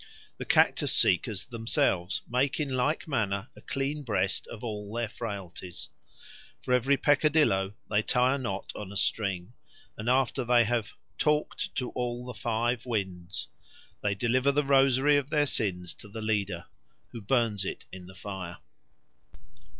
[0.39, 5.89] The cactus seekers themselves make in like manner a clean breast of all their frailties.
[6.63, 9.53] For every peccadillo they tie a knot on a string,
[9.95, 13.47] and after they have "talked to all the five winds"
[14.01, 16.65] they deliver the rosary of their sins to the leader,
[17.11, 18.57] who burns it in the fire.